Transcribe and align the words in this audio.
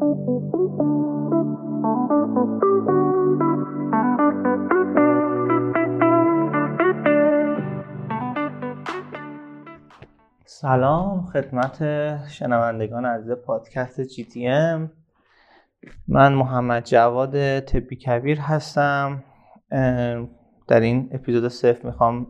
سلام 0.00 0.10
خدمت 11.26 11.78
شنوندگان 12.28 13.04
عزیز 13.04 13.32
پادکست 13.32 14.00
جی 14.00 14.24
تی 14.24 14.48
ام 14.48 14.92
من 16.08 16.32
محمد 16.32 16.84
جواد 16.84 17.60
تبی 17.60 17.96
کبیر 17.96 18.40
هستم. 18.40 19.24
در 20.68 20.80
این 20.80 21.10
اپیزود 21.12 21.48
صفر 21.48 21.86
می‌خوام 21.86 22.26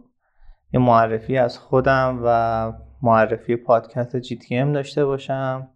یه 0.72 0.80
معرفی 0.80 1.38
از 1.38 1.58
خودم 1.58 2.20
و 2.24 2.72
معرفی 3.02 3.56
پادکست 3.56 4.16
جی 4.16 4.36
تی 4.36 4.56
ام 4.56 4.72
داشته 4.72 5.04
باشم. 5.04 5.68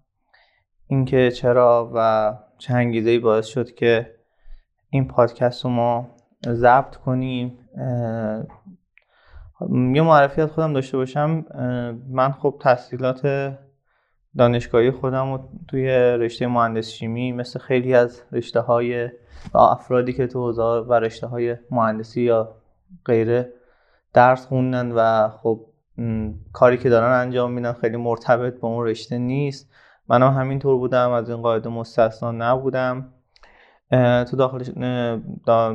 اینکه 0.86 1.30
چرا 1.30 1.90
و 1.94 2.32
چه 2.58 2.74
انگیزه 2.74 3.18
باعث 3.18 3.46
شد 3.46 3.74
که 3.74 4.14
این 4.90 5.08
پادکست 5.08 5.64
رو 5.64 5.70
ما 5.70 6.10
ضبط 6.46 6.96
کنیم 6.96 7.58
یه 9.70 10.02
معرفی 10.02 10.40
از 10.40 10.50
خودم 10.50 10.72
داشته 10.72 10.96
باشم. 10.96 11.44
من 12.08 12.32
خب 12.32 12.56
تحصیلات 12.60 13.52
دانشگاهی 14.38 14.90
خودم 14.90 15.32
رو 15.32 15.48
توی 15.68 15.88
رشته 15.90 16.46
مهندس 16.46 16.88
شیمی 16.88 17.32
مثل 17.32 17.58
خیلی 17.58 17.94
از 17.94 18.22
رشته 18.32 18.60
های 18.60 19.08
و 19.54 19.58
افرادی 19.58 20.12
که 20.12 20.26
تو 20.26 20.40
حوزه 20.40 20.62
و 20.62 20.92
رشته 20.92 21.26
های 21.26 21.56
مهندسی 21.70 22.22
یا 22.22 22.54
غیره 23.04 23.52
درس 24.12 24.46
خوندن 24.46 24.92
و 24.92 25.28
خب 25.28 25.66
کاری 26.52 26.76
که 26.76 26.88
دارن 26.88 27.20
انجام 27.20 27.52
میدن 27.52 27.72
خیلی 27.72 27.96
مرتبط 27.96 28.60
با 28.60 28.68
اون 28.68 28.86
رشته 28.86 29.18
نیست. 29.18 29.70
منم 30.08 30.28
هم 30.28 30.40
همینطور 30.40 30.76
بودم 30.76 31.10
از 31.10 31.30
این 31.30 31.42
قاعده 31.42 31.68
مستثنا 31.68 32.32
نبودم. 32.32 33.06
تو 34.30 34.36
داخل 34.36 34.62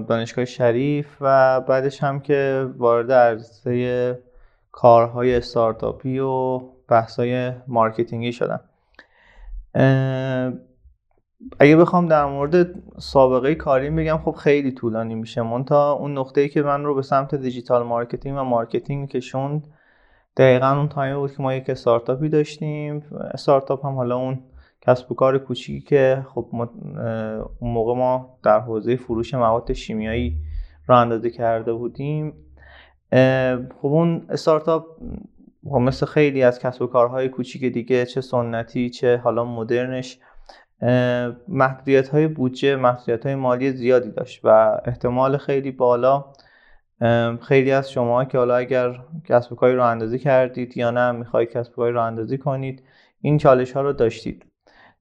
دانشگاه 0.07 0.45
شریف 0.45 1.17
و 1.21 1.61
بعدش 1.61 2.03
هم 2.03 2.19
که 2.19 2.69
وارد 2.77 3.11
عرصه 3.11 4.19
کارهای 4.71 5.35
استارتاپی 5.35 6.19
و 6.19 6.59
بحثای 6.87 7.51
مارکتینگی 7.67 8.33
شدم. 8.33 8.59
اگه 11.59 11.77
بخوام 11.77 12.07
در 12.07 12.25
مورد 12.25 12.67
سابقه 12.97 13.55
کاری 13.55 13.89
بگم 13.89 14.17
خب 14.17 14.31
خیلی 14.31 14.71
طولانی 14.71 15.15
میشه. 15.15 15.41
من 15.41 15.63
تا 15.65 15.91
اون 15.91 16.17
نقطه 16.17 16.41
ای 16.41 16.49
که 16.49 16.61
من 16.61 16.83
رو 16.83 16.95
به 16.95 17.01
سمت 17.01 17.35
digital 17.35 17.83
marketing 17.83 18.37
و 18.37 18.43
marketing 18.43 19.09
کشوند 19.09 19.67
دقیقا 20.37 20.67
اون 20.67 20.87
time 20.89 21.15
بود 21.15 21.35
که 21.35 21.43
ما 21.43 21.53
یک 21.53 21.69
استارتاپی 21.69 22.29
داشتیم. 22.29 23.03
استارتاپ 23.33 23.85
هم 23.85 23.95
حالا 23.95 24.17
اون 24.17 24.43
کسب 24.81 25.11
و 25.11 25.15
کار 25.15 25.37
کوچیکی 25.37 25.81
که 25.81 26.25
خب 26.33 26.49
اون 27.59 27.71
موقع 27.73 27.93
ما 27.93 28.37
در 28.43 28.59
حوزه 28.59 28.95
فروش 28.95 29.33
مواد 29.33 29.73
شیمیایی 29.73 30.37
راه 30.87 30.99
اندازی 30.99 31.29
کرده 31.29 31.73
بودیم. 31.73 32.33
خب 33.81 33.87
اون 33.87 34.25
استارتاپ 34.29 34.85
مثل 35.63 36.05
خیلی 36.05 36.43
از 36.43 36.59
کسب 36.59 36.81
و 36.81 36.87
کارهای 36.87 37.29
کوچیک 37.29 37.73
دیگه 37.73 38.05
چه 38.05 38.21
سنتی 38.21 38.89
چه 38.89 39.17
حالا 39.17 39.45
مدرنش 39.45 40.19
محدودیت 41.47 42.09
های 42.09 42.27
بودجه 42.27 42.75
محدودیت 42.75 43.25
های 43.25 43.35
مالی 43.35 43.71
زیادی 43.71 44.11
داشت 44.11 44.45
و 44.45 44.77
احتمال 44.85 45.37
خیلی 45.37 45.71
بالا 45.71 46.25
خیلی 47.41 47.71
از 47.71 47.91
شما 47.91 48.25
که 48.25 48.37
حالا 48.37 48.55
اگر 48.55 48.99
کسب 49.25 49.53
و 49.53 49.55
کاری 49.55 49.75
رو 49.75 49.83
اندازی 49.83 50.19
کردید 50.19 50.77
یا 50.77 50.91
نه 50.91 51.11
می‌خوای 51.11 51.45
کسب 51.45 51.71
و 51.71 51.75
کاری 51.75 51.93
رو 51.93 52.01
اندازی 52.01 52.37
کنید 52.37 52.83
این 53.21 53.37
چالش 53.37 53.71
ها 53.71 53.81
رو 53.81 53.93
داشتید. 53.93 54.45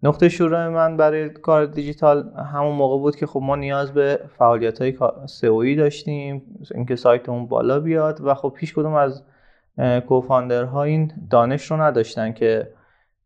نقطه 0.03 0.29
شروع 0.29 0.69
من 0.69 0.97
برای 0.97 1.31
کار 1.31 1.67
دیجیتال 1.67 2.33
همون 2.53 2.77
موقع 2.77 2.99
بود 2.99 3.17
که 3.17 3.27
خب 3.27 3.41
ما 3.43 3.57
نیاز 3.57 3.95
به 3.95 4.21
فعالیت 4.39 4.83
های 4.83 4.99
سئویی 5.27 5.77
داشتیم 5.77 6.43
اینکه 6.75 6.97
سایتمون 6.97 7.47
بالا 7.47 7.81
بیاد 7.81 8.21
و 8.21 8.35
خب 8.35 8.53
پیش 8.57 8.75
کدوم 8.75 8.95
از 8.95 9.25
کوفاندرها 10.09 10.83
این 10.83 11.13
دانش 11.31 11.71
رو 11.71 11.83
نداشتن 11.83 12.33
که 12.33 12.73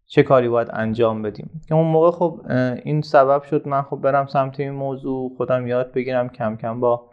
چه 0.07 0.23
کاری 0.23 0.49
باید 0.49 0.69
انجام 0.73 1.23
بدیم. 1.23 1.63
که 1.69 1.75
اون 1.75 1.87
موقع 1.87 2.11
خب 2.11 2.41
این 2.85 3.03
سبب 3.03 3.43
شد 3.43 3.69
من 3.69 3.83
خب 3.83 3.97
برم 3.97 4.27
سمت 4.27 4.61
این 4.61 4.71
موضوع 4.71 5.33
خودم 5.37 5.67
یاد 5.67 5.93
بگیرم 5.93 6.29
کم 6.29 6.57
کم 6.57 6.81
با 6.81 7.12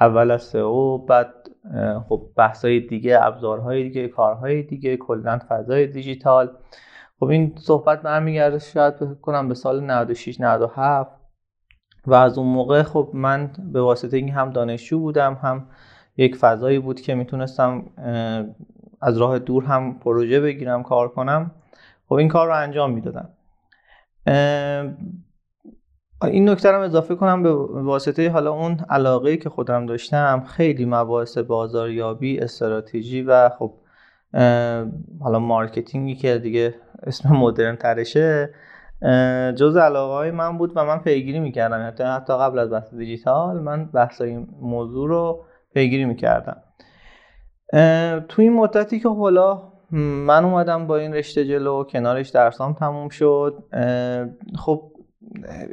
اول 0.00 0.30
از 0.30 0.42
سئو 0.42 0.98
بعد 0.98 1.34
خب 2.08 2.22
بحثای 2.36 2.80
دیگه 2.80 3.18
ابزارهای 3.22 3.82
دیگه 3.82 4.08
کارهای 4.08 4.62
دیگه 4.62 4.96
کلا 4.96 5.40
فضای 5.48 5.86
دیجیتال. 5.86 6.50
خب 7.20 7.26
این 7.26 7.54
صحبت 7.58 8.02
برمیگرده 8.02 8.58
شاید 8.58 8.94
کنم 9.22 9.48
به 9.48 9.54
سال 9.54 9.80
96 9.80 10.40
97 10.40 11.10
و 12.06 12.14
از 12.14 12.38
اون 12.38 12.48
موقع 12.48 12.82
خب 12.82 13.10
من 13.14 13.50
به 13.72 13.80
واسطه 13.82 14.16
اینکه 14.16 14.32
هم 14.32 14.50
دانشجو 14.50 14.98
بودم 14.98 15.38
هم 15.42 15.66
یک 16.16 16.36
فضایی 16.36 16.78
بود 16.78 17.00
که 17.00 17.14
می‌تونستم 17.14 17.84
از 19.00 19.18
راه 19.18 19.38
دور 19.38 19.64
هم 19.64 19.98
پروژه 19.98 20.40
بگیرم 20.40 20.82
کار 20.82 21.08
کنم 21.08 21.50
خب 22.08 22.14
این 22.14 22.28
کار 22.28 22.46
رو 22.46 22.54
انجام 22.56 22.90
می‌دادم. 22.92 23.28
این 26.22 26.50
نکته 26.50 26.70
رو 26.70 26.80
اضافه 26.80 27.14
کنم 27.14 27.42
به 27.42 27.52
واسطه 27.82 28.30
حالا 28.30 28.52
اون 28.52 28.76
علاقه 28.90 29.36
که 29.36 29.48
خودم 29.48 29.86
داشتم 29.86 30.44
خیلی 30.46 30.84
مباحث 30.84 31.38
بازاریابی 31.38 32.38
استراتژی 32.38 33.22
و 33.22 33.48
خب 33.48 33.74
حالا 35.20 35.38
marketing 35.38 36.06
ی 36.06 36.14
که 36.14 36.38
دیگه 36.38 36.74
اسم 37.02 37.28
مدرن 37.28 37.76
ترشه 37.76 38.54
جز 39.56 39.76
علاقه 39.76 40.14
های 40.14 40.30
من 40.30 40.58
بود 40.58 40.72
و 40.76 40.84
من 40.84 40.98
پیگیری 40.98 41.38
می‌کردم. 41.38 41.86
حتی, 41.86 42.04
حتی 42.04 42.38
قبل 42.38 42.58
از 42.58 42.70
بحث 42.70 42.94
دیجیتال 42.94 43.60
من 43.60 43.84
بحث 43.84 44.20
این 44.20 44.48
موضوع 44.60 45.08
رو 45.08 45.44
پیگیری 45.74 46.04
می‌کردم. 46.04 46.56
تو 48.28 48.42
این 48.42 48.52
مدتی 48.52 49.00
که 49.00 49.08
حالا 49.08 49.62
من 50.26 50.44
اومدم 50.44 50.86
با 50.86 50.96
این 50.96 51.14
رشته 51.14 51.44
جلو 51.44 51.84
کنارش 51.84 52.28
درسام 52.28 52.72
تموم 52.72 53.08
شد 53.08 53.64
خب 54.58 54.92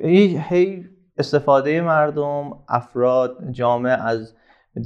هی 0.03 0.85
استفاده 1.17 1.81
مردم 1.81 2.51
افراد 2.69 3.51
جامعه 3.51 3.91
از 3.91 4.35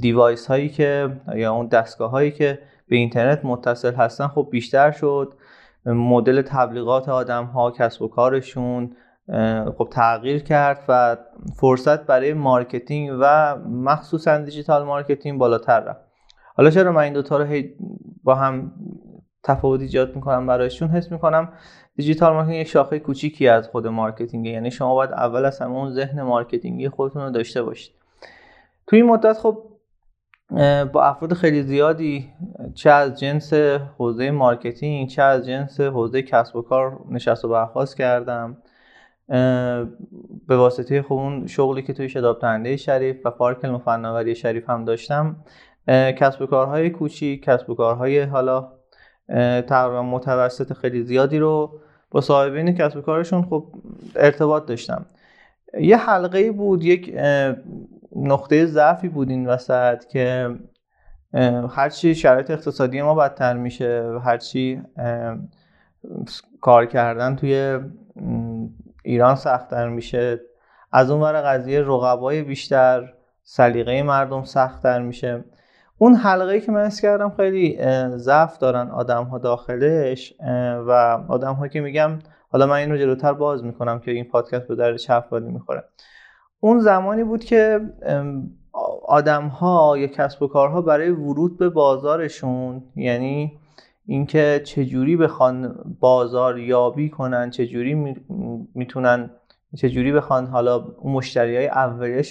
دیوایس 0.00 0.46
هایی 0.46 0.68
که 0.68 1.20
یا 1.34 1.54
اون 1.54 1.66
دستگاه 1.66 2.10
هایی 2.10 2.30
که 2.30 2.58
به 2.88 2.96
اینترنت 2.96 3.44
متصل 3.44 3.94
هستن 3.94 4.26
خب 4.26 4.48
بیشتر 4.50 4.90
شد. 4.90 5.34
مدل 5.86 6.42
تبلیغات 6.42 7.08
آدم 7.08 7.44
ها 7.44 7.70
کسب 7.70 8.02
و 8.02 8.08
کارشون 8.08 8.96
خب 9.78 9.88
تغییر 9.92 10.42
کرد 10.42 10.78
و 10.88 11.16
فرصت 11.56 12.06
برای 12.06 12.32
marketing 12.34 13.18
و 13.20 13.56
مخصوصا 13.58 14.38
digital 14.38 14.84
marketing 14.84 15.38
بالاتر 15.38 15.80
رفت. 15.80 16.00
حالا 16.56 16.70
چرا 16.70 16.92
من 16.92 17.02
این 17.02 17.12
دوتا 17.12 17.36
رو 17.36 17.62
با 18.24 18.34
هم 18.34 18.72
تفاوت 19.42 19.80
ایجاد 19.80 20.16
می‌کنم 20.16 20.46
برایشون؟ 20.46 20.88
حس 20.88 21.12
می‌کنم 21.12 21.52
digital 21.96 22.32
marketing 22.32 22.60
یک 22.60 22.68
شاخه 22.68 22.98
کوچیکی 22.98 23.48
از 23.48 23.68
خود 23.68 23.86
marketing 23.86 24.46
یعنی 24.46 24.70
شما 24.70 24.94
باید 24.94 25.12
اول 25.12 25.44
از 25.44 25.58
همه 25.58 25.76
اون 25.76 25.90
ذهن 25.90 26.22
marketing 26.22 26.81
ی 26.81 26.88
خودتون 26.88 27.22
رو 27.22 27.30
داشته 27.30 27.62
باشید. 27.62 27.94
توی 28.86 29.00
این 29.00 29.10
مدت 29.10 29.38
خب 29.38 29.68
با 30.92 31.02
افراد 31.02 31.32
خیلی 31.34 31.62
زیادی 31.62 32.32
چه 32.74 32.90
از 32.90 33.20
جنس 33.20 33.52
حوزه 33.98 34.30
marketing 34.30 35.08
چه 35.08 35.22
از 35.22 35.46
جنس 35.46 35.80
حوزه 35.80 36.22
کسب 36.22 36.56
و 36.56 36.62
کار 36.62 37.00
نشست 37.10 37.44
و 37.44 37.48
برخواست 37.48 37.96
کردم. 37.96 38.56
به 40.48 40.56
واسطه 40.56 41.02
خب 41.02 41.12
اون 41.12 41.46
شغلی 41.46 41.82
که 41.82 41.92
توی 41.92 42.08
شداب 42.08 42.38
تنده 42.38 42.76
شریف 42.76 43.26
و 43.26 43.30
پارک 43.30 43.64
علم 43.64 43.78
فناوری 43.78 44.34
شریف 44.34 44.70
هم 44.70 44.84
داشتم. 44.84 45.36
کسب 45.88 46.42
و 46.42 46.46
کارهای 46.46 46.90
کوچیک 46.90 47.42
کسب 47.42 47.70
و 47.70 47.74
کارهای 47.74 48.22
حالا 48.22 48.72
تقریبا 49.68 50.02
متوسط 50.02 50.72
خیلی 50.72 51.02
زیادی 51.02 51.38
رو 51.38 51.80
با 52.10 52.20
صاحبین 52.20 52.74
کسب 52.74 52.96
و 52.96 53.00
کارشون 53.00 53.42
خب 53.42 53.66
ارتباط 54.16 54.66
داشتم. 54.66 55.06
یه 55.80 55.96
حلقه 55.96 56.50
بود 56.50 56.84
یک 56.84 57.14
نقطه 58.16 58.66
ضعفی 58.66 59.08
بود 59.08 59.30
این 59.30 59.46
وسط 59.46 60.04
که 60.04 60.50
هرچی 61.70 62.14
شرایط 62.14 62.50
اقتصادی 62.50 63.02
ما 63.02 63.14
بدتر 63.14 63.56
میشه 63.56 64.18
هرچی 64.24 64.82
کار 66.60 66.86
کردن 66.86 67.36
توی 67.36 67.78
ایران 69.04 69.34
سختتر 69.34 69.88
میشه. 69.88 70.40
از 70.92 71.10
اون 71.10 71.20
ور 71.20 71.42
قضیه 71.42 71.80
رقبای 71.80 72.42
بیشتر 72.42 73.12
سلیقه 73.42 74.02
مردم 74.02 74.44
سختتر 74.44 75.02
میشه. 75.02 75.44
اون 76.02 76.14
حلقه 76.14 76.60
که 76.60 76.72
من 76.72 76.88
کردم 76.88 77.30
خیلی 77.36 77.78
ضعف 78.16 78.58
دارن 78.58 78.90
آدم 78.90 79.24
ها 79.24 79.38
داخلش 79.38 80.34
و 80.86 80.90
آدم 81.28 81.52
ها 81.54 81.68
که 81.68 81.80
میگم 81.80 82.18
حالا 82.48 82.66
من 82.66 82.76
این 82.76 82.90
رو 82.90 82.96
جلوتر 82.96 83.32
باز 83.32 83.64
می‌کنم 83.64 83.98
که 83.98 84.10
این 84.10 84.24
پادکست 84.24 84.68
به 84.68 84.74
در 84.74 84.96
چه 84.96 85.14
افرادی 85.14 85.48
می‌خوره. 85.48 85.84
اون 86.60 86.80
زمانی 86.80 87.24
بود 87.24 87.44
که 87.44 87.80
آدم 89.08 89.46
ها 89.46 89.98
یا 89.98 90.06
کسب 90.06 90.42
و 90.42 90.46
کارها 90.46 90.82
برای 90.82 91.10
ورود 91.10 91.58
به 91.58 91.68
بازارشون 91.68 92.82
یعنی 92.96 93.58
اینکه 94.06 94.60
چجوری 94.64 95.16
بخوان 95.16 95.74
بازار 96.00 96.58
یابی 96.58 97.10
کنن 97.10 97.50
چجوری 97.50 98.16
می‌تونن 98.74 99.30
چجوری 99.76 100.12
بخوان 100.12 100.46
حالا 100.46 100.84
اون 100.98 101.12
مشتری 101.12 101.56
های 101.56 101.70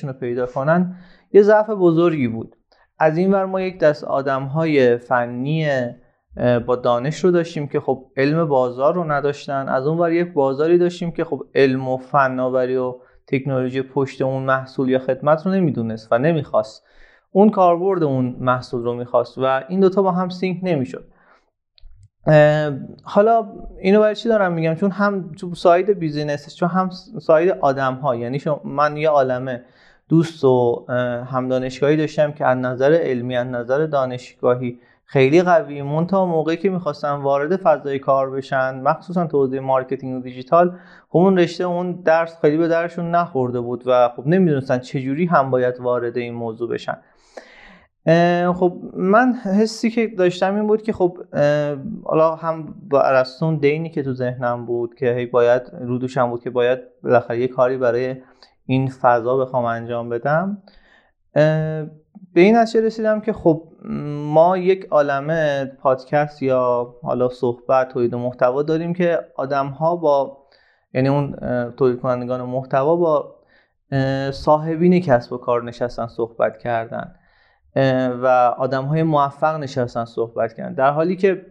رو 0.04 0.14
پیدا 0.14 0.46
کنن 0.46 0.96
یه 1.34 1.42
ضعف 1.42 1.70
بزرگی 1.70 2.28
بود. 2.28 2.56
از 3.02 3.18
این 3.18 3.34
ور 3.34 3.46
ما 3.46 3.62
یک 3.62 3.80
دست 3.80 4.04
آدم 4.04 4.44
های 4.44 4.98
فنی 4.98 5.70
با 6.66 6.76
دانش 6.76 7.24
رو 7.24 7.32
داشتیم 7.32 7.68
که 7.68 7.80
خب 7.80 8.06
علم 8.18 8.46
بازار 8.48 8.94
رو 8.94 9.12
نداشتن. 9.12 9.70
از 9.70 9.88
اون 9.88 9.98
ور 9.98 10.12
یک 10.12 10.34
بازاری 10.34 10.78
داشتیم 10.78 11.12
که 11.12 11.24
خب 11.24 11.44
علم 11.56 11.88
و 11.88 11.98
فناوری 11.98 12.76
و 12.78 12.96
تکنولوژی 13.28 13.82
پشت 13.82 14.22
اون 14.22 14.44
محصول 14.44 14.90
یا 14.90 15.00
خدمت 15.00 15.46
رو 15.46 15.52
نمی‌دونست 15.52 16.08
و 16.12 16.18
نمی‌خواست. 16.18 16.84
اون 17.32 17.50
کاربرد 17.50 18.04
اون 18.04 18.36
محصول 18.40 18.84
رو 18.84 18.94
می‌خواست 18.94 19.38
و 19.38 19.64
این 19.70 19.80
دوتا 19.80 20.02
با 20.02 20.12
هم 20.12 20.30
sync 20.30 20.60
نمی‌شد. 20.64 21.06
حالا 23.04 23.48
اینو 23.80 24.00
برای 24.00 24.16
چی 24.16 24.30
دارم 24.30 24.54
میگم؟ 24.54 24.76
چون 24.76 24.92
هم 24.92 25.32
تو 25.32 25.56
side 25.56 26.00
business 26.00 26.56
چون 26.56 26.70
هم 26.70 26.90
side 27.22 27.50
آدم 27.62 27.94
ها 27.94 28.16
یعنی 28.16 28.42
من 28.64 28.98
یه 28.98 29.10
عالمه. 29.10 29.64
دوست 30.12 30.44
و 30.44 30.86
هم 31.32 31.48
دانشگاهی 31.48 31.98
داشتم 31.98 32.32
که 32.32 32.46
از 32.46 32.58
نظر 32.58 32.94
علمی 32.94 33.38
از 33.38 33.48
نظر 33.48 33.86
دانشگاهی 33.86 34.80
خیلی 35.06 35.42
قوی. 35.42 35.82
منتها 35.82 36.26
موقعی 36.26 36.58
که 36.58 36.70
می‌خواستن 36.70 37.12
وارد 37.12 37.56
فضای 37.56 38.00
کار 38.00 38.30
بشن 38.32 38.82
مخصوصا 38.82 39.28
تو 39.28 39.38
حوزه 39.38 39.60
marketing 39.60 40.20
و 40.20 40.24
دیجیتال 40.24 40.76
خب 41.10 41.18
اون 41.18 41.38
رشته 41.38 41.64
اون 41.64 41.92
درس 41.92 42.42
خیلی 42.42 42.58
به 42.58 42.68
دردشون 42.68 43.16
نخورده 43.16 43.60
بود 43.60 43.84
و 43.86 44.10
خب 44.16 44.28
نمی‌دونستن 44.28 44.80
چجوری 44.80 45.26
هم 45.26 45.52
باید 45.52 45.80
وارد 45.80 46.18
این 46.18 46.34
موضوع 46.34 46.70
بشن. 46.70 46.98
خب 48.54 48.78
من 48.94 49.34
حسی 49.34 49.90
که 49.90 50.08
داشتم 50.08 50.56
این 50.56 50.68
بود 50.68 50.82
که 50.82 50.94
خب 50.94 51.18
حالا 52.04 52.36
هم 52.36 52.76
با 52.90 53.02
ارسطون 53.02 53.58
دینی 53.58 53.90
که 53.90 54.04
تو 54.04 54.14
ذهنم 54.14 54.66
بود 54.66 54.96
که 54.96 55.14
هی 55.14 55.26
باید 55.26 55.62
رودوشم 55.82 56.30
بود 56.30 56.44
که 56.44 56.50
باید 56.50 56.80
بالاخره 57.04 57.40
یه 57.40 57.48
کاری 57.48 57.78
برای 57.78 58.16
این 58.72 58.90
فضا 58.90 59.38
بخوام 59.38 59.66
انجام 59.66 60.10
بدم. 60.10 60.64
به 62.34 62.42
این 62.42 62.58
نتیجه 62.58 62.82
رسیدم 62.86 63.22
که 63.22 63.34
خب 63.34 63.64
ما 64.26 64.58
یک 64.58 64.88
عالمه 64.92 65.66
پادکست 65.66 66.44
یا 66.44 66.96
حالا 67.04 67.30
صحبت 67.30 67.90
تولید 67.90 68.16
محتوا 68.16 68.64
داریم 68.64 68.94
که 68.94 69.20
آدم 69.36 69.68
ها 69.68 69.96
با 69.96 70.38
یعنی 70.94 71.10
اون 71.10 71.36
تولید 71.78 72.02
کنندگان 72.02 72.42
محتوا 72.42 72.96
با 72.96 73.36
صاحبین 74.32 75.00
کسب 75.00 75.34
و 75.34 75.38
کار 75.38 75.64
نشستن 75.64 76.08
صحبت 76.08 76.58
کردن 76.58 77.16
و 78.24 78.28
آدم 78.58 78.86
های 78.86 79.04
موفق 79.04 79.56
نشستن 79.56 80.06
صحبت 80.06 80.54
کردن. 80.54 80.74
در 80.74 80.92
حالی 80.92 81.16
که 81.16 81.46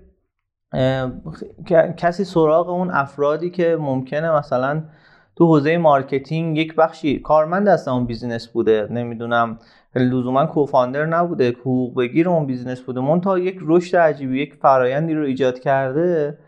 کسی 1.97 2.25
سراغ 2.25 2.69
اون 2.69 2.91
افرادی 2.91 3.51
که 3.51 3.77
ممکنه 3.81 4.31
مثلا 4.31 4.83
تو 5.41 5.47
حوزه 5.47 5.79
marketing 5.79 6.59
یک 6.59 6.75
بخشی 6.75 7.19
کارمند 7.19 7.69
هستن 7.69 7.91
اون 7.91 8.07
business 8.07 8.49
بوده. 8.49 8.89
نمی‌دونم 8.91 9.59
لزوما 9.95 10.47
co-founder 10.47 11.07
نبوده 11.07 11.51
حقوق 11.51 11.99
بگیر 11.99 12.29
اون 12.29 12.47
business 12.47 12.81
بوده. 12.81 13.01
منتها 13.01 13.39
یک 13.39 13.59
رشد 13.63 13.97
عجیبی 13.97 14.43
یک 14.43 14.55
فرایندی 14.55 15.15
رو 15.15 15.25
ایجاد 15.25 15.59
کرده 15.59 16.39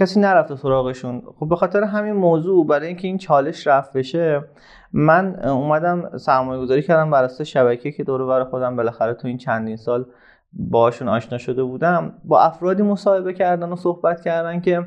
کسی 0.00 0.20
نرفته 0.20 0.56
سراغشون. 0.56 1.22
خب 1.40 1.48
به 1.48 1.56
خاطر 1.56 1.84
همین 1.84 2.12
موضوع 2.12 2.66
برای 2.66 2.86
اینکه 2.86 3.08
این 3.08 3.18
چالش 3.18 3.66
رفع 3.66 3.92
بشه 3.92 4.44
من 4.92 5.36
اومدم 5.44 6.18
سرمایه 6.18 6.60
گذاری 6.60 6.82
کردم 6.82 7.10
بر 7.10 7.24
اساس 7.24 7.46
شبکه 7.46 7.92
که 7.92 8.04
دور 8.04 8.26
بر 8.26 8.44
خودم 8.44 8.76
بالاخره 8.76 9.14
تو 9.14 9.28
این 9.28 9.38
چندین 9.38 9.76
سال 9.76 10.06
باشون 10.52 11.08
آشنا 11.08 11.38
شده 11.38 11.62
بودم. 11.62 12.12
با 12.24 12.40
افرادی 12.40 12.82
مصاحبه 12.82 13.32
کردن 13.32 13.68
و 13.68 13.76
صحبت 13.76 14.20
کردن 14.20 14.60
که 14.60 14.86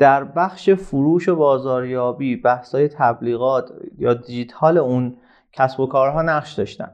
در 0.00 0.24
بخش 0.24 0.70
فروش 0.70 1.28
و 1.28 1.36
بازاریابی 1.36 2.36
بحثای 2.36 2.88
تبلیغات 2.88 3.72
یا 3.98 4.14
دیجیتال 4.14 4.78
اون 4.78 5.16
کسب 5.52 5.80
و 5.80 5.86
کارها 5.86 6.22
نقش 6.22 6.52
داشتن. 6.52 6.90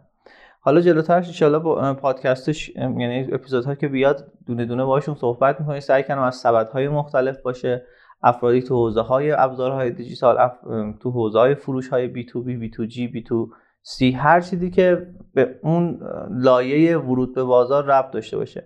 حالا 0.61 0.81
جلوترش 0.81 1.43
ان 1.43 1.58
با 1.58 1.94
پادکستش 1.94 2.69
یعنی 2.69 3.29
اپیزودها 3.32 3.75
که 3.75 3.88
بیاد 3.88 4.32
دونه 4.47 4.64
دونه 4.64 4.85
باشون 4.85 5.14
صحبت 5.14 5.61
می‌کنیم. 5.61 5.81
سعی 5.81 6.03
کنم 6.03 6.23
از 6.23 6.37
سبدهای 6.37 6.88
مختلف 6.88 7.41
باشه 7.43 7.87
افرادی 8.23 8.62
تو 8.62 8.75
حوزه 8.75 9.00
های 9.00 9.31
ابزارهای 9.32 9.91
دیجیتال 9.91 10.38
اف... 10.38 10.52
تو 11.00 11.11
حوزه 11.11 11.38
های 11.38 11.55
فروش 11.55 11.88
های 11.88 12.06
بی 12.06 12.25
تو 12.25 12.43
بی 12.43 12.56
بی 12.56 12.70
تو 12.70 12.85
جی 12.85 13.09
بی 13.09 13.23
تو 13.23 13.50
سی 13.82 14.11
هر 14.11 14.41
چیزی 14.41 14.70
که 14.70 15.06
به 15.35 15.59
اون 15.62 16.00
لایه 16.31 16.99
ورود 16.99 17.35
به 17.35 17.44
بازار 17.44 17.85
ربط 17.85 18.11
داشته 18.11 18.37
باشه. 18.37 18.64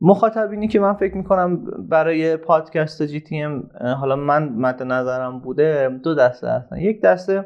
مخاطبینی 0.00 0.68
که 0.68 0.80
من 0.80 0.92
فکر 0.92 1.16
می‌کنم 1.16 1.64
برای 1.88 2.36
پادکست 2.36 3.02
GTM 3.02 3.70
حالا 3.80 4.16
من 4.16 4.48
مد 4.48 4.82
نظرم 4.82 5.38
بوده 5.38 5.88
دو 6.02 6.14
دسته 6.14 6.48
هستن. 6.48 6.76
یک 6.76 7.00
دسته 7.02 7.44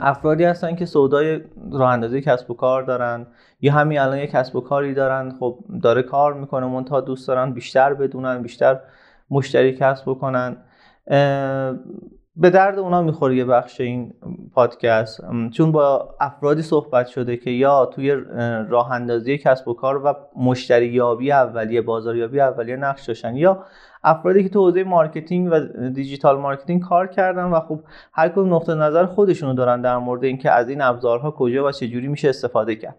افرادی 0.00 0.44
هستن 0.44 0.76
که 0.76 0.84
سودای 0.84 1.40
راه 1.72 1.92
اندازی 1.92 2.20
کسب 2.20 2.50
و 2.50 2.54
کار 2.54 2.82
دارن 2.82 3.26
یا 3.60 3.72
همین 3.72 3.98
الان 3.98 4.18
یک 4.18 4.30
کسب 4.30 4.56
و 4.56 4.60
کاری 4.60 4.94
دارن. 4.94 5.30
خب 5.40 5.58
داره 5.82 6.02
کار 6.02 6.34
می‌کنه 6.34 6.66
منتها 6.66 7.00
دوست 7.00 7.28
دارن 7.28 7.52
بیشتر 7.52 7.94
بدونن 7.94 8.42
بیشتر 8.42 8.80
مشتری 9.30 9.72
کسب 9.72 10.04
بکنن. 10.06 10.56
به 12.36 12.50
درد 12.50 12.78
اونا 12.78 13.02
می‌خوره 13.02 13.36
یه 13.36 13.44
بخش 13.44 13.80
این 13.80 14.14
پادکست 14.54 15.20
چون 15.52 15.72
با 15.72 16.14
افرادی 16.20 16.62
صحبت 16.62 17.06
شده 17.06 17.36
که 17.36 17.50
یا 17.50 17.86
توی 17.86 18.16
راه 18.68 18.92
اندازی 18.92 19.38
کسب 19.38 19.68
و 19.68 19.74
کار 19.74 20.06
و 20.06 20.14
مشتری 20.36 20.86
یابی 20.86 21.32
اولیه 21.32 21.82
بازاریابی 21.82 22.40
اولیه 22.40 22.76
نقش 22.76 23.04
داشتن 23.04 23.36
یا 23.36 23.64
افرادی 24.04 24.42
که 24.42 24.48
تو 24.48 24.60
حوزه 24.60 24.84
marketing 24.84 25.48
و 25.52 25.60
digital 25.90 26.38
marketing 26.38 26.82
کار 26.82 27.06
کردن 27.06 27.44
و 27.44 27.60
خب 27.60 27.80
هر 28.12 28.28
کدوم 28.28 28.54
نقطه 28.54 28.74
نظر 28.74 29.06
خودشونو 29.06 29.54
دارن 29.54 29.80
در 29.80 29.98
مورد 29.98 30.24
اینکه 30.24 30.50
از 30.50 30.68
این 30.68 30.80
ابزارها 30.82 31.30
کجا 31.30 31.68
و 31.68 31.72
چجوری 31.72 32.08
میشه 32.08 32.28
استفاده 32.28 32.76
کرد. 32.76 32.96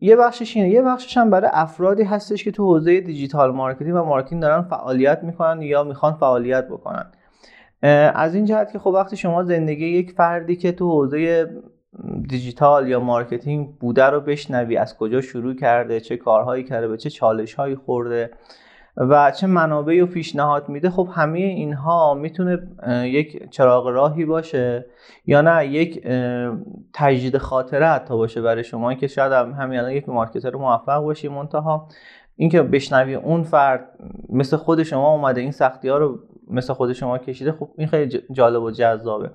یه 0.00 0.16
بخشش 0.16 0.56
اینه 0.56 0.68
یه 0.70 0.82
بخشش 0.82 1.16
هم 1.16 1.30
برای 1.30 1.50
افرادی 1.52 2.02
هستش 2.02 2.44
که 2.44 2.50
تو 2.50 2.64
حوزه 2.64 3.00
digital 3.00 3.52
marketing 3.52 3.94
و 3.94 4.02
marketing 4.02 4.42
دارن 4.42 4.62
فعالیت 4.62 5.20
می‌کنن 5.22 5.62
یا 5.62 5.84
می‌خوان 5.84 6.12
فعالیت 6.12 6.68
بکنن. 6.68 7.12
از 8.14 8.34
این 8.34 8.44
جهت 8.44 8.72
که 8.72 8.78
خب 8.78 8.86
وقتی 8.86 9.16
شما 9.16 9.42
زندگی 9.42 9.86
یک 9.86 10.12
فردی 10.12 10.56
که 10.56 10.72
تو 10.72 10.90
حوزه 10.90 11.48
دیجیتال 12.28 12.88
یا 12.88 13.00
marketing 13.00 13.68
بوده 13.78 14.04
رو 14.04 14.20
بشنوی 14.20 14.76
از 14.76 14.96
کجا 14.96 15.20
شروع 15.20 15.54
کرده 15.54 16.00
چه 16.00 16.16
کارهایی 16.16 16.64
کرده 16.64 16.88
به 16.88 16.96
چه 16.96 17.10
چالش 17.10 17.54
هایی 17.54 17.74
خورده 17.74 18.30
و 18.96 19.30
چه 19.30 19.46
منابعی 19.46 20.00
رو 20.00 20.06
پیشنهاد 20.06 20.68
میده 20.68 20.90
خب 20.90 21.08
همه 21.12 21.38
اینها 21.38 22.14
می‌تونه 22.14 22.58
یک 23.04 23.50
چراغ 23.50 23.86
راهی 23.86 24.24
باشه 24.24 24.86
یا 25.26 25.40
نه 25.40 25.66
یک 25.66 26.06
تجدید 26.92 27.38
خاطره 27.38 27.86
حتی 27.86 28.14
باشه 28.16 28.42
برای 28.42 28.64
شما 28.64 28.94
که 28.94 29.06
شاید 29.06 29.32
همین 29.32 29.78
الان 29.78 29.92
یک 29.92 30.08
مارکتر 30.08 30.56
موفق 30.56 31.02
باشی 31.02 31.28
منتها 31.28 31.88
اینکه 32.36 32.62
بشنوی 32.62 33.14
اون 33.14 33.42
فرد 33.42 33.88
مثل 34.28 34.56
خود 34.56 34.82
شما 34.82 35.12
اومده 35.12 35.40
این 35.40 35.50
سختی 35.50 35.88
ها 35.88 35.98
رو 35.98 36.18
مثل 36.50 36.72
خود 36.72 36.92
شما 36.92 37.18
کشیده 37.18 37.52
خب 37.52 37.68
این 37.78 37.88
خیلی 37.88 38.20
جالب 38.32 38.62
و 38.62 38.70
جذابه. 38.70 39.30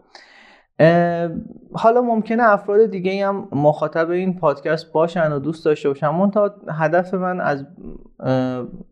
حالا 1.74 2.02
ممکنه 2.02 2.44
افراد 2.44 2.86
دیگه 2.86 3.28
هم 3.28 3.48
مخاطب 3.52 4.10
این 4.10 4.40
پادکست 4.40 4.92
باشن 4.94 5.32
و 5.32 5.40
دوست 5.40 5.66
داشته 5.66 5.90
باشن. 5.90 6.10
من 6.10 6.32
تا 6.32 6.56
هدف 6.70 7.14
من 7.14 7.42
از 7.42 7.66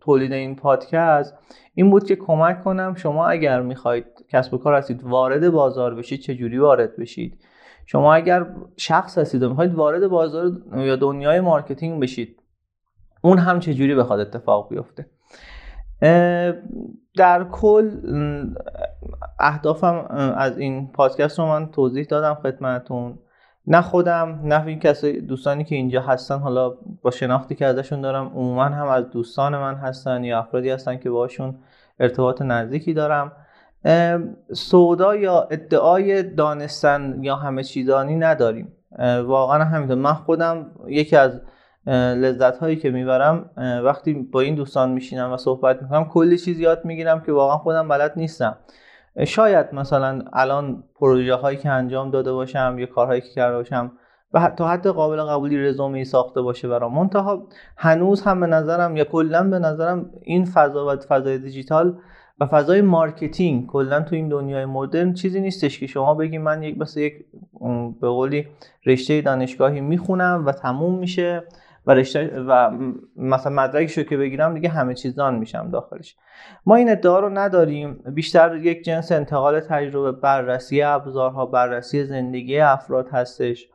تولید 0.02 0.34
این 0.34 0.56
پادکست 0.56 1.34
این 1.74 1.90
بود 1.90 2.04
که 2.04 2.16
کمک 2.16 2.64
کنم 2.64 2.94
شما 2.96 3.28
اگر 3.28 3.62
می‌خواید 3.62 4.06
کسب 4.30 4.54
و 4.54 4.58
کار 4.58 4.76
هستید 4.76 5.04
وارد 5.04 5.50
بازار 5.50 5.96
بشید 5.96 6.20
چجوری 6.20 6.58
وارد 6.58 6.96
بشید؟ 6.96 7.40
شما 7.86 8.14
اگر 8.14 8.46
شخص 8.78 9.18
هستید 9.18 9.44
و 9.44 9.50
می‌خواید 9.50 9.74
وارد 9.74 10.08
بازار 10.08 10.52
یا 10.76 10.96
دنیای 10.96 11.40
marketing 11.40 12.02
بشید 12.02 12.40
اون 13.26 13.38
هم 13.38 13.60
چجوری 13.60 13.96
بخواد 13.96 14.20
اتفاق 14.20 14.70
بیفته. 14.70 15.06
در 17.18 17.44
کل 17.52 17.92
اهدافم 19.40 20.06
از 20.38 20.58
این 20.58 20.92
پادکست 20.92 21.40
رو 21.40 21.46
من 21.46 21.72
توضیح 21.72 22.06
دادم 22.06 22.34
خدمتون 22.34 23.20
نه 23.68 23.82
خودم 23.82 24.40
نه 24.44 24.66
این 24.66 24.80
کسایی 24.80 25.22
دوستانی 25.22 25.64
که 25.64 25.76
اینجا 25.76 26.02
هستن. 26.02 26.40
حالا 26.40 26.74
با 27.02 27.12
شناختی 27.12 27.56
که 27.56 27.66
ازشون 27.66 28.02
دارم 28.02 28.26
عموما 28.26 28.64
هم 28.64 28.88
از 28.88 29.10
دوستان 29.10 29.58
من 29.58 29.76
هستن 29.76 30.24
یا 30.24 30.40
افرادی 30.40 30.70
هستن 30.70 30.98
که 30.98 31.10
باشون 31.10 31.56
ارتباط 32.00 32.42
نزدیکی 32.42 32.94
دارم. 32.94 33.32
سودا 34.54 35.16
یا 35.16 35.48
ادعای 35.52 36.24
دانستن 36.24 37.20
یا 37.22 37.36
همه 37.36 37.64
چیزانی 37.64 38.16
نداریم. 38.16 38.74
واقعا 39.26 39.64
همینطور. 39.64 39.98
من 39.98 40.14
خودم 40.14 40.72
یکی 40.88 41.16
از 41.16 41.42
لذت 41.88 42.58
هایی 42.58 42.76
که 42.76 42.92
می‌برم 42.92 43.50
وقتی 43.84 44.14
با 44.14 44.42
این 44.42 44.56
دوستان 44.56 44.92
میشینم 44.92 45.32
و 45.32 45.38
صحبت 45.38 45.82
می‌کنم 45.82 46.06
کلی 46.06 46.38
چیز 46.38 46.60
یاد 46.60 46.86
می‌گیرم 46.86 47.22
که 47.22 47.32
واقعا 47.32 47.58
خودم 47.58 47.88
بلد 47.88 48.14
نیستم. 48.16 48.58
شاید 49.28 49.74
مثلا 49.74 50.22
الان 50.34 50.84
پروژه 51.00 51.36
هایی 51.36 51.58
که 51.58 51.70
انجام 51.70 52.12
داده 52.12 52.34
باشم 52.34 52.76
یا 52.80 52.86
کارهایی 52.86 53.22
که 53.22 53.30
کرده 53.36 53.58
باشم 53.58 53.92
و 54.34 54.40
حتی 54.40 54.64
حتی 54.64 54.92
قابل 54.92 55.22
قبولی 55.22 55.58
رزومه 55.58 56.04
ساخته 56.04 56.42
باشه 56.42 56.68
برام. 56.68 56.94
منتها 56.94 57.48
هنوز 57.78 58.22
هم 58.22 58.40
به 58.40 58.48
نظرم 58.48 58.98
یا 58.98 59.04
کلا 59.04 59.50
به 59.50 59.60
نظرم 59.60 60.10
این 60.22 60.46
فضا 60.46 60.86
و 60.86 60.96
فضای 60.96 61.38
دیجیتال 61.38 61.98
و 62.40 62.46
فضای 62.46 62.82
marketing 62.82 63.68
کلا 63.68 64.02
تو 64.02 64.16
این 64.16 64.30
دنیای 64.30 64.66
مدرن 64.66 65.14
چیزی 65.14 65.42
نیستش 65.42 65.80
که 65.80 65.88
شما 65.88 66.16
بگی 66.16 66.38
من 66.38 66.64
یک 66.64 66.78
مثل 66.78 67.00
یک 67.00 67.14
به 68.02 68.08
قولی 68.08 68.48
رشته 68.86 69.22
دانشگاهی 69.22 69.82
می‌خونم 69.82 70.44
و 70.46 70.52
تموم 70.52 71.00
میشه. 71.00 71.44
و 71.88 71.92
رشته 71.92 72.40
و 72.48 72.72
مثلا 73.16 73.54
مدرکشو 73.54 74.04
که 74.04 74.18
بگیرم 74.18 74.54
دیگه 74.54 74.70
همه 74.70 74.94
چیزدان 74.94 75.36
میشم 75.36 75.70
داخلش. 75.72 76.16
ما 76.66 76.76
این 76.76 76.90
ادعا 76.90 77.20
رو 77.20 77.30
نداریم. 77.30 77.94
بیشتر 77.94 78.56
یک 78.56 78.82
جنس 78.82 79.12
انتقال 79.12 79.60
تجربه 79.60 80.12
بررسی 80.12 80.82
ابزارها 80.82 81.46
بررسی 81.46 82.04
زندگی 82.04 82.60
افراد 82.60 83.10
هستش. 83.10 83.70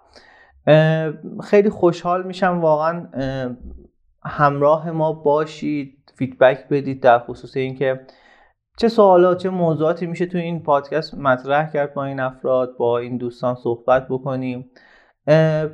خیلی 1.43 1.71
خوشحال 1.71 2.27
میشم 2.27 2.61
واقعا 2.61 3.07
همراه 4.25 4.91
ما 4.91 5.13
باشید 5.13 6.13
فیدبک 6.17 6.69
بدید 6.69 7.03
در 7.03 7.19
خصوص 7.19 7.57
اینکه 7.57 8.01
چه 8.77 8.89
سوالات 8.89 9.39
چه 9.39 9.51
موضوعاتی 9.51 10.07
میشه 10.07 10.27
تو 10.27 10.39
این 10.39 10.63
پادکست 10.63 11.15
مطرح 11.15 11.73
کرد 11.73 11.95
با 11.95 12.05
این 12.05 12.21
افراد 12.21 12.77
با 12.77 12.99
این 12.99 13.17
دوستان 13.17 13.55
صحبت 13.55 14.07
بکنیم. 14.09 14.71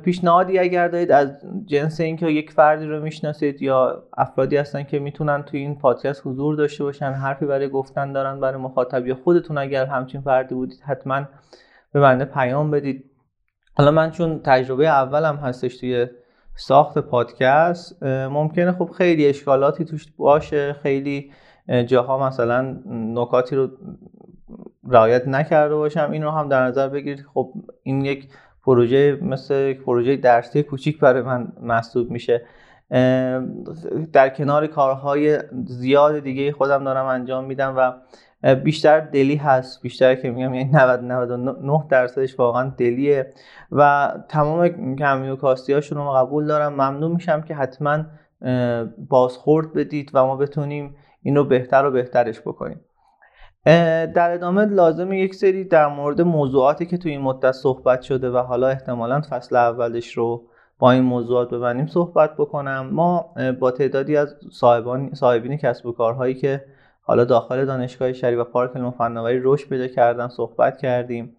پیشنهادی 0.03 0.59
اگر 0.59 0.87
دارید 0.87 1.11
از 1.11 1.31
جنس 1.65 1.99
اینکه 1.99 2.27
یک 2.27 2.51
فردی 2.51 2.85
رو 2.85 3.01
می‌شناسید 3.01 3.61
یا 3.61 4.03
افرادی 4.17 4.57
هستن 4.57 4.83
که 4.83 4.99
می‌تونن 4.99 5.43
تو 5.43 5.57
این 5.57 5.79
پادکست 5.79 6.21
حضور 6.25 6.55
داشته 6.55 6.83
باشن 6.83 7.11
حرفی 7.11 7.45
برای 7.45 7.69
گفتن 7.69 8.13
دارن 8.13 8.39
برای 8.39 8.61
مخاطب 8.61 9.07
یا 9.07 9.15
خودتون 9.15 9.57
اگر 9.57 9.85
همچین 9.85 10.21
فردی 10.21 10.55
بودید 10.55 10.81
حتما 10.85 11.21
به 11.93 11.99
بنده 11.99 12.25
پیام 12.25 12.71
بدید. 12.71 13.11
حالا 13.77 13.91
من 13.91 14.11
چون 14.11 14.39
تجربه 14.43 14.87
اولم 14.87 15.35
هستش 15.35 15.77
توی 15.77 16.07
ساخت 16.55 16.97
پادکست 16.97 18.03
ممکنه 18.03 18.71
خب 18.71 18.89
خیلی 18.97 19.27
اشکالاتی 19.27 19.85
توش 19.85 20.05
باشه 20.17 20.73
خیلی 20.73 21.31
جاها 21.85 22.27
مثلا 22.27 22.77
نکاتی 22.89 23.55
رو 23.55 23.69
رعایت 24.89 25.27
نکرده 25.27 25.75
باشم. 25.75 26.09
این 26.11 26.23
رو 26.23 26.31
هم 26.31 26.49
در 26.49 26.63
نظر 26.63 26.87
بگیرید. 26.87 27.25
خب 27.33 27.53
این 27.83 28.05
یک 28.05 28.29
پروژه 28.67 29.19
مثل 29.21 29.73
پروژه 29.73 30.15
درسی 30.15 30.63
کوچیک 30.63 30.99
برای 30.99 31.21
من 31.21 31.47
محسوب 31.61 32.11
میشه. 32.11 32.41
در 34.13 34.29
کنار 34.29 34.67
کارهای 34.67 35.39
زیاد 35.65 36.19
دیگه 36.19 36.51
خودم 36.51 36.83
دارم 36.83 37.05
انجام 37.05 37.45
میدم 37.45 37.75
و 37.77 37.93
بیشتر 38.55 38.99
دلی 38.99 39.35
هست. 39.35 39.81
بیشتر 39.81 40.15
که 40.15 40.29
میگم 40.29 40.53
یعنی 40.53 40.69
90 40.73 41.03
99 41.03 41.83
درصدش 41.89 42.39
واقعا 42.39 42.73
دلیه 42.77 43.29
و 43.71 44.11
تمام 44.29 44.95
کمیو 44.95 45.35
کاستی 45.35 45.73
هاشون 45.73 45.97
رو 45.97 46.11
قبول 46.11 46.47
دارم. 46.47 46.73
ممنون 46.73 47.11
میشم 47.11 47.41
که 47.41 47.55
حتما 47.55 48.05
بازخورد 49.09 49.73
بدید 49.73 50.11
و 50.13 50.25
ما 50.25 50.35
بتونیم 50.35 50.95
این 51.21 51.35
رو 51.35 51.43
بهتر 51.43 51.85
و 51.85 51.91
بهترش 51.91 52.41
بکنیم. 52.41 52.79
در 54.15 54.31
ادامه 54.31 54.65
لازم 54.65 55.11
یک 55.11 55.35
سری 55.35 55.63
در 55.63 55.87
مورد 55.87 56.21
موضوعاتی 56.21 56.85
که 56.85 56.97
توی 56.97 57.11
این 57.11 57.21
مدت 57.21 57.51
صحبت 57.51 58.01
شده 58.01 58.29
و 58.29 58.37
حالا 58.37 58.67
احتمالا 58.67 59.21
فصل 59.29 59.55
اولش 59.55 60.13
رو 60.13 60.43
با 60.79 60.91
این 60.91 61.03
موضوعات 61.03 61.49
ببنیم 61.49 61.87
صحبت 61.87 62.33
بکنم. 62.37 62.89
ما 62.91 63.33
با 63.59 63.71
تعدادی 63.71 64.17
از 64.17 64.35
صاحبان 64.51 65.13
صاحبین 65.13 65.57
کسب 65.57 65.85
و 65.85 65.91
کارهایی 65.91 66.33
که 66.33 66.63
حالا 67.01 67.25
داخل 67.25 67.65
دانشگاه 67.65 68.13
شریف 68.13 68.39
و 68.39 68.43
پارک 68.43 68.71
علم 68.75 68.91
فناوری 68.91 69.39
رشد 69.43 69.69
پیدا 69.69 69.87
کردن 69.87 70.27
صحبت 70.27 70.77
کردیم. 70.77 71.35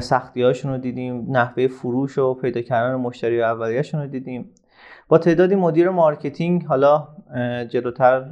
سختی 0.00 0.42
هاشون 0.42 0.72
رو 0.72 0.78
دیدیم 0.78 1.26
نحوه 1.30 1.66
فروش 1.66 2.18
و 2.18 2.34
پیدا 2.34 2.60
کردن 2.60 2.94
مشتری 2.94 3.42
اولیه‌شون 3.42 4.00
رو 4.00 4.06
دیدیم. 4.06 4.50
با 5.12 5.18
تعدادی 5.18 5.54
مدیر 5.54 5.90
marketing 5.90 6.64
حالا 6.64 7.08
جلوتر 7.68 8.24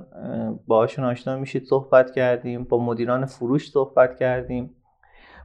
باهاشون 0.67 1.05
آشنا 1.05 1.37
میشید 1.37 1.65
صحبت 1.65 2.11
کردیم 2.11 2.65
با 2.65 2.79
مدیران 2.79 3.25
فروش 3.25 3.71
صحبت 3.71 4.17
کردیم. 4.17 4.71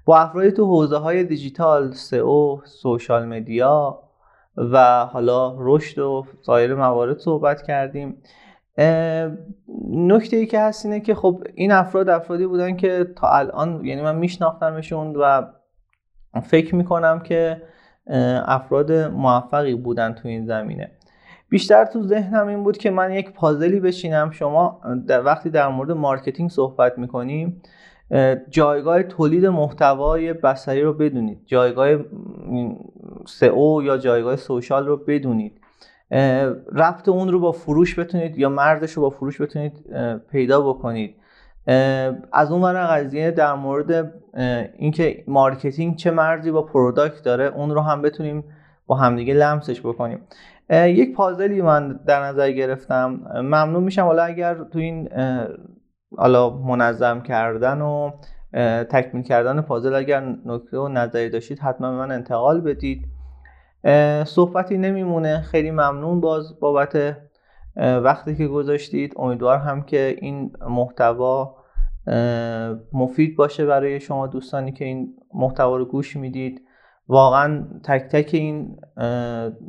با 0.06 0.20
افرادی 0.20 0.52
تو 0.52 0.66
حوزه 0.66 0.98
های 0.98 1.24
digital 1.24 1.92
SEO 1.92 2.60
social 2.66 3.26
media 3.26 4.00
و 4.58 5.06
حالا 5.06 5.56
رشد 5.60 6.00
و 6.00 6.26
سایر 6.42 6.76
موارد 6.76 7.18
صحبت 7.18 7.62
کردیم. 7.62 8.18
نکته 9.90 10.38
ای 10.38 10.46
که 10.46 10.60
هست 10.60 10.86
اینه 10.86 11.00
که 11.00 11.16
خب 11.16 11.44
این 11.56 11.72
افراد 11.72 12.10
افرادی 12.10 12.46
بودن 12.46 12.76
که 12.76 13.08
تا 13.16 13.28
الان 13.28 13.86
یعنی 13.86 14.02
من 14.02 14.16
میشناختمشون 14.16 15.16
و 15.16 15.42
فکر 16.44 16.76
می‌کنم 16.76 17.20
که 17.20 17.62
افراد 18.46 18.92
موفقی 18.92 19.76
بودن 19.76 20.14
تو 20.14 20.28
این 20.28 20.46
زمینه. 20.46 20.92
بیشتر 21.56 21.86
تو 21.86 22.04
ذهنم 22.04 22.48
این 22.48 22.64
بود 22.64 22.78
که 22.78 22.92
من 22.92 23.12
یک 23.12 23.32
پازلی 23.32 23.80
بچینم. 23.80 24.32
شما 24.32 24.82
در 25.08 25.26
وقتی 25.26 25.50
در 25.50 25.68
مورد 25.68 25.92
marketing 25.92 26.50
صحبت 26.50 26.98
می‌کنیم 26.98 27.62
جایگاه 28.50 29.04
تولید 29.04 29.46
محتوای 29.46 30.34
بصری 30.34 30.82
رو 30.82 30.94
بدونید. 30.94 31.42
جایگاه 31.46 31.98
SEO 33.28 33.82
یا 33.84 33.98
جایگاه 33.98 34.36
social 34.36 34.88
رو 34.88 34.98
بدونید. 34.98 35.62
ربط 36.74 37.10
اون 37.10 37.30
رو 37.30 37.40
با 37.40 37.52
فروش 37.52 38.00
بتونید 38.00 38.38
یا 38.38 38.50
مرزش 38.50 38.92
رو 38.92 39.02
با 39.02 39.10
فروش 39.10 39.42
بتونید 39.42 39.86
پیدا 40.32 40.74
بکنید. 40.74 41.16
از 42.34 42.52
اون 42.52 42.62
ور 42.62 42.86
قضیه 42.86 43.32
در 43.32 43.54
مورد 43.54 44.14
اینکه 44.78 45.24
marketing 45.28 45.96
چه 45.96 46.12
مرزی 46.12 46.52
با 46.52 46.62
product 46.62 47.24
داره 47.24 47.46
اون 47.46 47.72
رو 47.72 47.82
هم 47.82 48.02
بتونیم 48.02 48.44
با 48.88 48.96
همدیگه 48.96 49.34
لمسش 49.34 49.82
بکنیم. 49.82 50.20
یک 50.70 51.16
پازلی 51.16 51.62
من 51.62 52.00
در 52.08 52.24
نظر 52.24 52.52
گرفتم. 52.52 53.22
ممنون 53.36 53.84
میشم. 53.84 54.04
حالا 54.04 54.24
اگر 54.24 54.64
تو 54.64 54.80
این 54.80 55.10
حالا 56.18 56.50
منظم 56.50 57.22
کردن 57.22 57.82
و 57.82 58.12
تکمیل 58.84 59.24
کردن 59.24 59.62
پازل 59.62 59.96
اگر 59.96 60.36
نکته 60.46 60.78
و 60.78 60.88
نظری 60.88 61.30
داشتید 61.30 61.60
حتما 61.60 61.92
به 61.92 61.98
من 61.98 62.12
انتقال 62.12 62.62
بدید. 62.62 63.06
صحبتی 64.26 64.78
نمیمونه. 64.78 65.42
خیلی 65.42 65.72
ممنون 65.72 66.22
باز 66.22 66.60
بابت 66.60 67.18
وقتی 67.78 68.36
که 68.36 68.48
گذاشتید. 68.48 69.14
امیدوار 69.18 69.58
هم 69.58 69.82
که 69.82 70.16
این 70.22 70.52
محتوا 70.70 71.56
مفید 72.94 73.36
باشه 73.36 73.66
برای 73.66 74.00
شما 74.00 74.28
دوستانی 74.28 74.72
که 74.72 74.86
این 74.86 75.14
محتوا 75.34 75.78
رو 75.78 75.86
گوش 75.86 76.16
می‌دید. 76.16 76.65
واقعا 77.08 77.64
تک 77.84 78.02
تک 78.12 78.30
این 78.34 78.78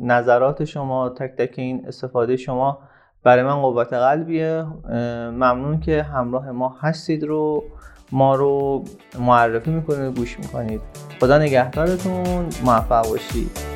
نظرات 0.00 0.64
شما 0.64 1.09
تک 1.09 1.37
تک 1.37 1.55
این 1.59 1.87
استفاده 1.87 2.37
شما 2.37 2.78
برای 3.23 3.45
من 3.45 3.62
قوت 3.62 3.93
قلبیه. 3.93 4.66
ممنون 5.31 5.81
که 5.81 6.02
همراه 6.02 6.50
ما 6.50 6.76
هستید 6.81 7.25
رو 7.25 7.64
ما 8.12 8.35
رو 8.35 8.85
معرفی 9.19 9.71
می‌کنید 9.71 10.19
گوش 10.19 10.38
می‌کنید. 10.38 10.81
خدا 11.21 11.38
نگهدارتون 11.38 12.47
موفق 12.64 13.09
باشید. 13.09 13.75